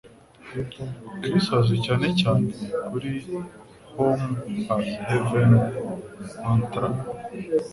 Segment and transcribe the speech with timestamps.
[1.21, 2.45] Chris azwi cyane cyane
[2.89, 3.09] kuri
[3.91, 4.27] "home
[4.75, 5.51] as haven"
[6.41, 6.87] mantra.